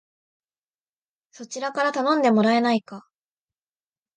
[1.29, 3.07] そちらから頼んでもらえないか